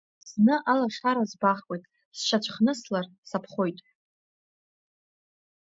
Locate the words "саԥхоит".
3.29-3.77